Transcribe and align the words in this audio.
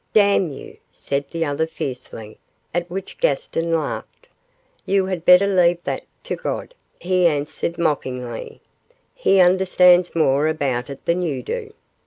'Damn 0.13 0.51
you!' 0.51 0.77
said 0.91 1.25
the 1.29 1.45
other, 1.45 1.67
fiercely, 1.67 2.39
at 2.73 2.89
which 2.89 3.19
Gaston 3.19 3.71
laughed. 3.71 4.27
'You 4.83 5.05
had 5.05 5.25
better 5.25 5.45
leave 5.45 5.77
that 5.83 6.05
to 6.23 6.35
God,' 6.35 6.73
he 6.99 7.27
answered, 7.27 7.77
mockingly; 7.77 8.61
'he 9.13 9.39
understands 9.39 10.15
more 10.15 10.47
about 10.47 10.89
it 10.89 11.05
than 11.05 11.21
you 11.21 11.43
do. 11.43 11.69